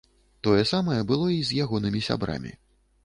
[0.47, 2.59] Тое самае было і з ягонымі сябрамі.